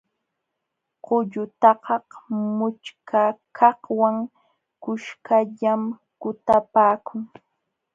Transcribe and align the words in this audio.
Qullutakaq 1.05 2.07
mućhkakaqwan 2.57 4.17
kuskallam 4.83 5.81
kutapaakun. 6.21 7.21